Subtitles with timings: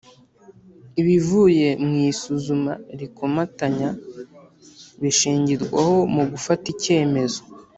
[1.01, 3.89] ibivuye mu isuzuma rikomatanya
[5.01, 7.41] bishingirwaho mu gufata ikemezo